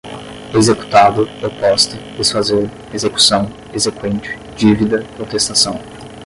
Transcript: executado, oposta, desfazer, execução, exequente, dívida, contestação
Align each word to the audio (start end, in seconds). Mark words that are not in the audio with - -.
executado, 0.55 1.29
oposta, 1.45 1.95
desfazer, 2.17 2.67
execução, 2.91 3.47
exequente, 3.71 4.35
dívida, 4.57 5.05
contestação 5.15 5.79